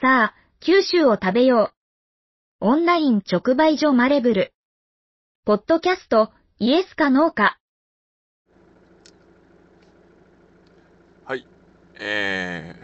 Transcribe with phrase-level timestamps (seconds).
[0.00, 1.72] さあ、九州を食べよ
[2.60, 2.66] う。
[2.66, 4.52] オンライン直売所マレブル。
[5.44, 7.58] ポッドキャスト、イエスかノーか。
[11.24, 11.44] はい。
[11.98, 12.76] え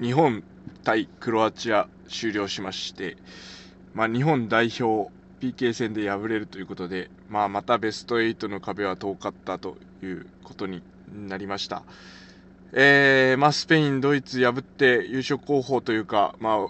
[0.00, 0.42] ー、日本
[0.82, 3.16] 対クロアチア終了しまして、
[3.94, 10.82] まあ、日本代表 PK 戦で敗れるということで、まあ、またベスト8の壁は遠かったということに
[11.14, 11.84] なりました。
[12.72, 16.68] えーまあ、スペイン、ドイツ破って優勝候補というか、まあ、ワ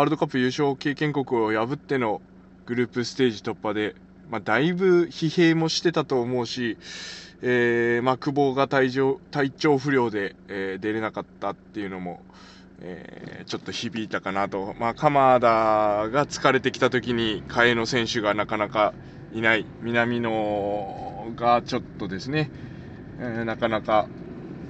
[0.00, 2.22] ールドカップ優勝経験国を破っての
[2.66, 3.96] グループステージ突破で、
[4.28, 6.78] まあ、だいぶ疲弊もしてたと思うし、
[7.42, 12.22] えーまあ、久保が体調体調不良で、えー出れなかったっていうのも、
[12.80, 15.46] えーちょっと響いたかなと、まあ、鎌田
[16.10, 18.94] が疲れてきた時に替えの選手がなかなか
[19.32, 19.66] いない。
[19.80, 22.50] 南野がちょっとですね、
[23.18, 24.08] えなかなか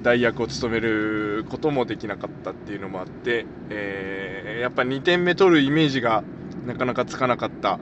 [0.03, 6.23] 代役を務めることもできなかったっていうのもあって、えーやっぱ2点目取るイメージが
[6.67, 7.79] なかなかつかなかった、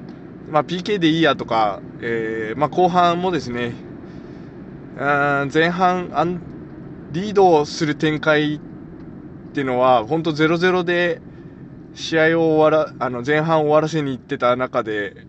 [0.48, 3.72] まあ、PK でいいやとか、えーまあ、後半もですね
[4.96, 6.40] 前半アン
[7.10, 8.60] リードする展開っ
[9.52, 11.20] ていうのは本当0-0で
[11.94, 15.26] 試合を終わらあの前半終わらせに行ってた中で、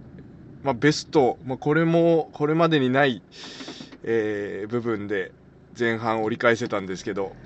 [0.61, 3.23] まあ、ベスト、まあ、これもこれまでにない、
[4.03, 5.31] えー部分で
[5.79, 7.37] 前半折り返せたんですけど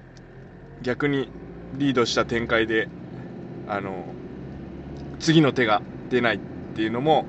[0.82, 1.30] 逆に
[1.74, 2.90] リードした展開で
[3.68, 4.16] あの
[5.20, 6.40] 次の手が出ないっ
[6.76, 7.26] ていうのも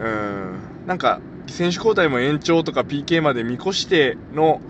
[0.00, 4.60] うんなんか選手交代も延長とか PK まで見越しての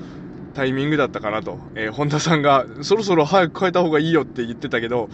[0.55, 5.09] タイミングだったかなと、えー本田さんがそろそろ早く変えた方がいいよって言ってたけど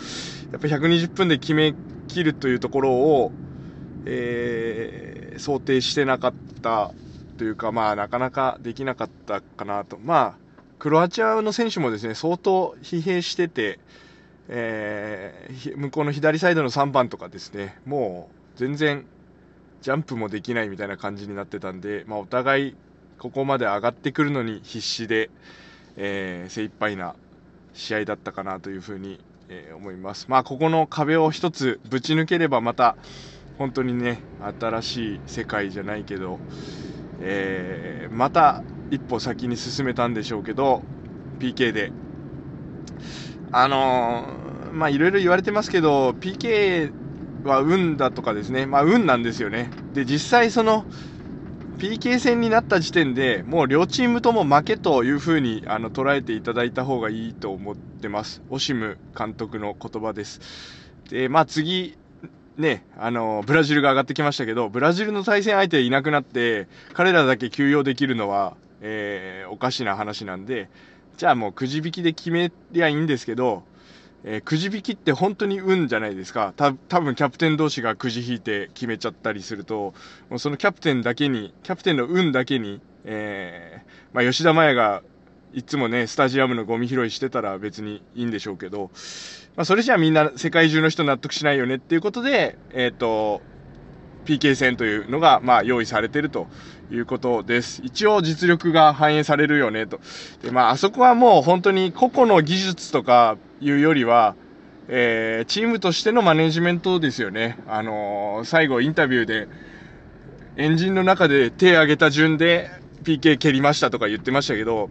[0.53, 1.75] やっぱ120分で決め
[2.09, 3.33] きるというところを、
[4.07, 6.93] えー想定してなかった
[7.39, 10.41] というか、まあ、なかなかできなかったかなと、まあ、
[10.79, 13.81] クロアチアの選手もですね相当疲弊してて、
[14.49, 19.07] えー向こうの左サイドの3番とかですねもう全然
[19.83, 22.77] ジャンプもできないみたいな感じになってたんで、まあ、お互い
[23.19, 25.31] ここまで上がってくるのに必死で、
[25.97, 27.17] えー精一杯な
[27.73, 30.27] 試合だったかなというふうに、えー思います。
[30.29, 32.99] まあ、ここの壁を一つぶち抜ければまた
[33.59, 36.41] 本当にね新しい世界じゃないけど、
[37.21, 40.83] えーまた一歩先に進めたんでしょうけど
[41.39, 41.93] PK で。
[43.53, 46.93] あのーまあいろいろ言われてますけど PK
[47.45, 48.67] は運だとかですね。
[48.67, 49.71] まあ運なんですよね。
[49.95, 50.85] で実際その
[51.79, 58.43] PK 戦になった時点でもう両チームとも負けというふうにあの捉えていただいた方がいいと思ってます。
[58.51, 60.41] オシム監督の言葉です。
[61.09, 61.97] でまあ次
[62.59, 70.69] ね、あのブラジルが上がってきましたけどブラジルの対戦相手いなくなって彼らだけ休養できるのは、えーおかしな話なんで
[71.17, 73.63] じゃあもうくじ引きで決めりゃいいんですけど、
[74.25, 76.53] えーくじ引きって本当に運じゃないですか。
[76.57, 79.95] た多分キャプテン同士がくじ引いて決めちゃったりすると
[80.29, 85.03] もうそのキャプテンだけにキャプテンの運だけに、えーまあ、吉田麻也が
[85.55, 88.91] いつもねスタジアムのゴミ拾いしてたら別にいいんでしょうけど、
[89.59, 93.43] まあ、それじゃあみんな世界中の人納得しないよねっていうことで、えっ、と、
[94.25, 96.47] PK 戦というのが、まあ、用意されてると
[96.93, 97.81] いうことです。
[97.83, 99.99] 一応実力が反映されるよねと。
[100.45, 104.37] で、まあ、あそこはもう本当に個々の技術とかいうよりは、
[104.87, 107.59] えーチームとしてのマネジメントですよね。
[107.67, 109.49] あのー最後インタビューで、
[110.57, 112.71] エンジンの中で手挙げた順で
[113.03, 114.89] PK 蹴りましたとか言ってましたけど、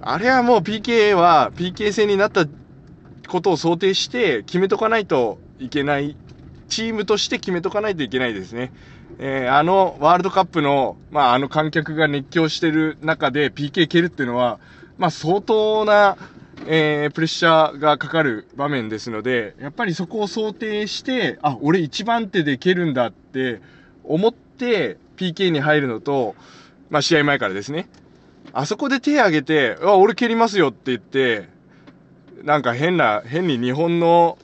[0.00, 2.48] あれはもう PK は PK 戦になった
[3.32, 6.16] ことを想定して決めとかないといけない、
[6.68, 8.72] チームとして決めとかないといけないですね。
[9.18, 14.58] えーあのワールドカップの、まあ、あの観客が熱狂してる中で PK 蹴るっていうのは、
[14.98, 16.16] まあ、相当な、
[16.66, 23.62] えープレッシャーがかかる場面ですので、やっぱりそこを想定して、あ、俺一番手で蹴るんだって
[24.04, 26.34] 思って PK に入るのと、
[26.90, 27.88] まあ、試合前からですね。
[28.52, 31.48] あそこで手挙げて、あ、俺蹴りますよって言って、
[32.42, 34.36] なんか変な、変に日本の、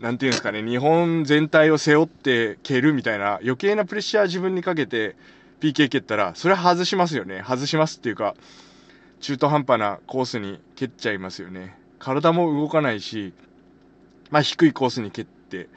[0.00, 5.16] なんていうんですかね、日本全体を背負って蹴るみたいな余計なプレッシャー自分にかけて
[5.60, 7.44] PK 蹴ったら、それは外しますよね。
[7.46, 8.34] 外しますっていうか、
[9.20, 11.76] 中途半端なコースに蹴っちゃいますよね。
[11.98, 13.34] 体も動かないし、
[14.30, 15.68] まあ低いコースに蹴って、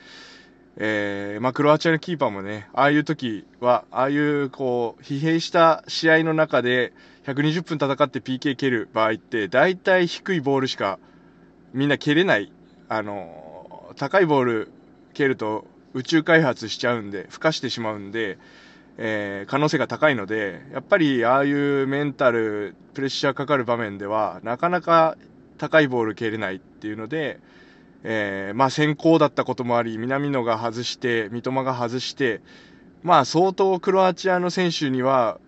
[0.77, 6.93] えー、まあクロアチアのキーパーもね、ああいう時は、ああいうこう、疲弊した試合の中で、
[7.25, 10.99] 120分戦って PK 蹴る場合って、大体低いボールしか
[11.73, 12.51] みんな蹴れない。
[12.87, 14.71] あの、高いボール
[15.13, 18.37] 蹴ると宇宙開発しちゃうんで、孵化してしまうんで、
[18.97, 25.17] えー可能性が高いので、やっぱりああいうメンタル、プレッシャーかかる場面では、なかなか
[25.57, 27.39] 高いボール蹴れないっていうので、
[28.03, 32.41] えー、まあ先行だったこともあり、南野が外して、三笘が外して、
[33.01, 35.39] まあ相当クロアチアの選手には、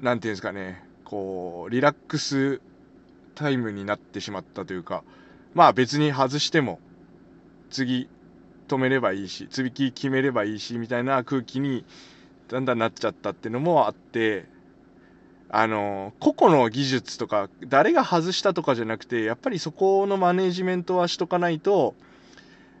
[0.00, 2.60] なんていうんですかね、こう、リラックス
[3.34, 5.02] タイムになってしまったというか、
[5.54, 6.80] まあ別に外しても、
[7.70, 8.08] 次
[8.68, 11.84] 止めればいいし、積み決めればいいし、みたいな空気に
[12.48, 14.46] だんだんなっちゃったっていうのもあって、
[15.50, 21.94] あの、個々の技術とか、誰が外したとかじゃなくて、やっぱりそこのマネジメントはしとかないと、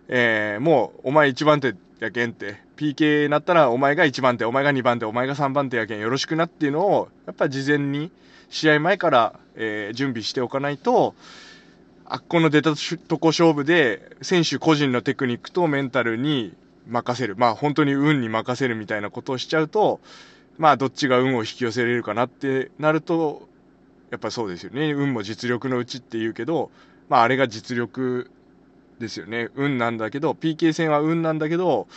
[0.08, 8.10] えー、もう、お前1番手やけんって、PK になったらお前が1番手、お前が2番手、お前が3番手やけんよろしくなっていうのを、やっぱ事前に、
[8.50, 11.14] 試合前から、えー、準備しておかないと、
[12.10, 16.54] あっこの出たとこ勝負で、選手個人のテクニックとメンタルに
[16.86, 17.36] 任せる。
[17.36, 20.00] まあ本当に運に任せるみたいなことをしちゃうと、
[20.56, 23.46] まあどっちが運を引き寄せれるかなってなると、
[24.10, 24.90] やっぱそうですよね。
[24.94, 26.70] 運も実力のうちって言うけど、
[27.10, 28.30] まああれが実力
[28.98, 29.50] ですよね。
[29.54, 31.88] 運なんだけど、PK 戦は運なんだけど、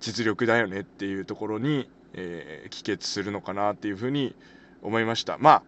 [0.00, 4.34] 実力だよねっていうところに、えー、帰結するのかなっていうふうに
[4.82, 5.38] 思いました。
[5.38, 5.62] まあ、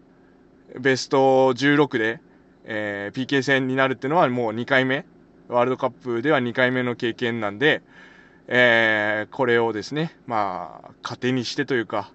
[0.77, 2.19] ベスト16で、
[2.65, 5.05] えー、PK 戦になるっていうのはもう2回目、
[5.47, 7.81] ワールドカップでは2回目の経験なんで、
[8.47, 12.11] えー、これをですね、まあ、糧にしてというか、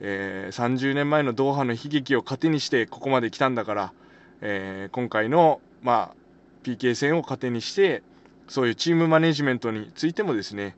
[0.00, 3.92] えー、30年前のドーハの悲劇を糧にしてここまで来たんだから、
[4.40, 6.16] えー、今回の、まあ、
[6.64, 8.02] PK 戦を糧にして、
[8.48, 10.76] そういうチームマネジメントについてもですね、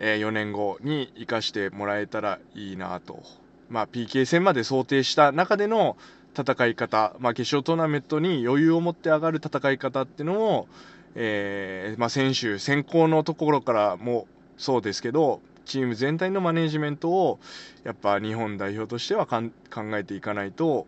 [0.00, 3.22] え、4年後に生かしてもらえたらいいなと。
[3.68, 5.96] まあ、PK 戦まで想定した中での
[6.40, 10.68] 戦い方、まあ、決勝トーナメントに余裕を持って上がる戦い方っていうのを、
[11.14, 14.26] えー、まあ、選手、先行のところからも
[14.56, 17.38] そうですけど、チーム全体のマネジメントを
[17.84, 19.50] やっぱ日本代表としては考
[19.96, 20.86] えていかないと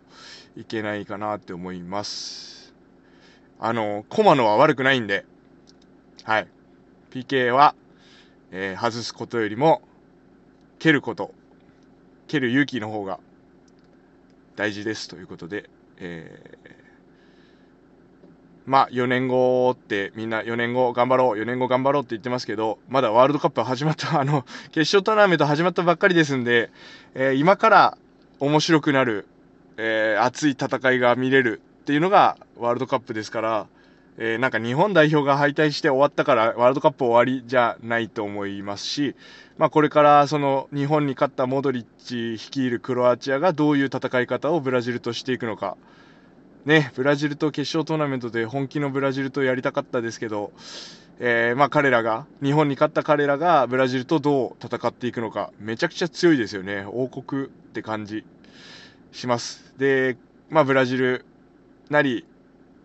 [0.57, 2.75] いけないかなって思います。
[3.59, 5.27] あの、駒野は悪くないんで、
[6.25, 6.49] はい。
[7.11, 7.75] PK は、
[8.53, 9.83] えー、外すことよりも、
[10.79, 11.35] 蹴ること、
[12.27, 13.21] 蹴る勇気の方が
[14.57, 16.69] 大事ですということで、えー、
[18.67, 26.71] まあ、4年後ってみんな4年後頑張ろう、4年後頑張ろうって言ってますけど、まだワールドカップ始まった、 あの、決勝トーナメント始まったばっかりですんで、
[27.15, 27.99] えー、今から
[28.39, 29.27] 面白くなる、
[29.77, 33.67] えー、熱い戦いが見れるっていうのがワールドカップですから、
[34.23, 39.17] えー、なんか日本代表が敗退して終わったからワールドカップ終わりじゃないと思いますし、
[39.57, 45.79] まあ、これからその日本に勝ったモドリッチ率いるクロアチアがどういう戦い方をブラジルとしていくのか、
[46.67, 50.53] ね、ブラジルと決勝トーナメントで本気のブラジルとやりたかったですけど、
[51.19, 56.85] えー、まあ彼らが、日本に勝った彼らがブラジルとどう戦っていくのか、めちゃくちゃ強いですよね。
[56.87, 58.25] 王国って感じ
[59.13, 59.75] します。
[59.79, 60.19] で、
[60.51, 61.25] まあブラジル
[61.89, 62.27] なり、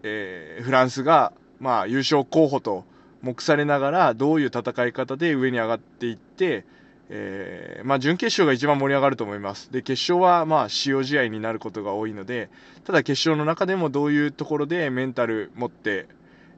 [0.07, 2.86] えー、フランスが、まあ、優勝候補と
[3.24, 6.63] 目されながら、どういう戦い方で上に上がっていって、
[7.10, 9.72] えー、まあ、準決勝が一番盛り上がると思います。
[9.72, 12.50] で、決勝は、まあ、使用試合になることが多いので、
[12.84, 16.08] ただ決勝の中でもどういうところでメンタル持って、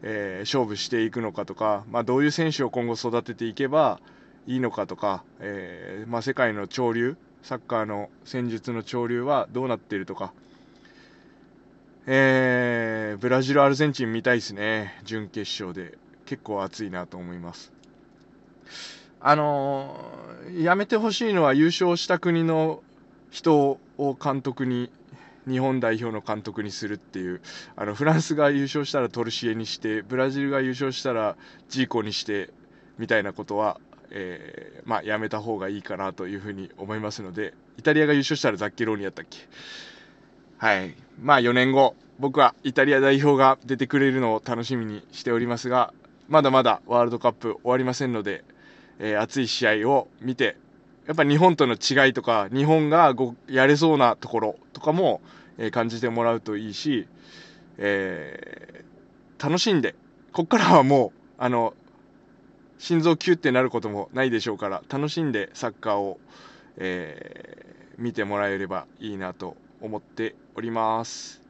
[0.03, 3.99] えー、勝負していくのかとか、まあ、どういう選手を今後育てていけば
[4.45, 10.33] いいのかとか、えー、まあ、世界の潮流、サッカーの戦術の潮流はどうなっているとか、
[12.09, 12.56] えー、
[13.19, 14.99] ブラジル、アルゼンチン見たいですね。
[15.03, 15.97] 準決勝で。
[16.25, 17.71] 結構熱いなと思います。
[19.19, 22.83] あのー、やめてほしいのは優勝した国の
[23.31, 24.91] 人を監督に、
[25.47, 27.41] 日本代表の監督にするっていう、
[27.75, 31.37] あの、フランスが優勝したらトルシエにして、ブラジルが優勝したら
[31.69, 32.51] ジーコにして、
[32.97, 33.79] みたいなことは、
[34.11, 39.37] えー、まあ、やめた方がいいかなというふうに思いますので、イタリアが優勝したらザッケローニやったっけ？
[40.57, 40.93] はい。
[41.19, 45.93] まあ4年後、僕はイタリア代表が出てくれるのを楽しみにしておりますが、
[46.27, 48.43] まだまだワールドカップ終わりませんので、
[48.99, 50.57] えー、熱い試合を見て、
[51.07, 55.21] やっぱ日本との違いとか、日本がごやれそうなところとかも、
[55.57, 57.07] えー、感じてもらうといいし、
[57.77, 59.95] えー、楽しんで、
[60.33, 61.73] こっからはもう、あの、
[62.77, 66.19] 心臓キュってなることもないでしょうから、楽しんでサッカーを、
[66.77, 71.41] えー、見てもらえればいいなと思っております。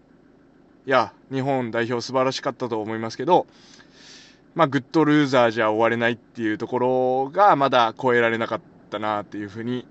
[0.86, 3.48] いや、日本代表素晴らしかったと思いますけど、
[4.56, 9.86] まあ、グッドルーザーじゃ終われないっていうところがまだ超えられなかったなっていうふうに、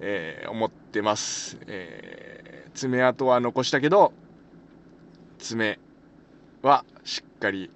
[0.00, 1.58] えー、思ってます。
[1.66, 4.12] えー、爪痕は残したけど、
[5.38, 5.78] 爪
[6.62, 7.70] はしっかり、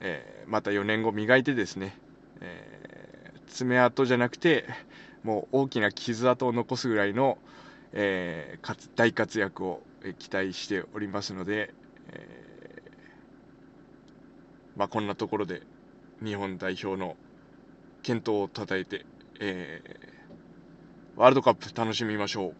[0.00, 1.98] えー、また4年後磨いてですね、
[2.40, 4.64] えー、爪痕じゃなくて、
[5.24, 7.36] もう大きな傷跡を残すぐらいの、
[7.92, 9.82] えー、大活躍を
[10.18, 11.74] 期待しておりますので、
[12.08, 12.82] え
[14.76, 15.62] まあ、こんなところで
[16.24, 17.16] 日本代表の
[18.02, 19.04] 健闘をたたえて、
[19.40, 22.54] えー、ワールドカップ楽しみましょう。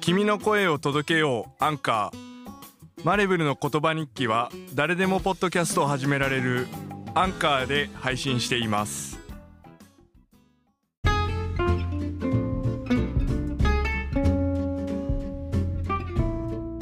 [0.00, 3.04] 君の声を届けようアンカー。
[3.04, 6.66] マレブルの言葉日記は誰でもポッドキャストを始められる
[7.14, 9.21] アンカーで配信しています。